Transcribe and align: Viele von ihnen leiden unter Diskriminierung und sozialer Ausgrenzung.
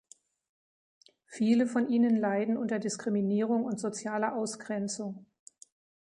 Viele 1.27 1.67
von 1.67 1.87
ihnen 1.87 2.15
leiden 2.15 2.57
unter 2.57 2.79
Diskriminierung 2.79 3.65
und 3.65 3.79
sozialer 3.79 4.33
Ausgrenzung. 4.35 5.27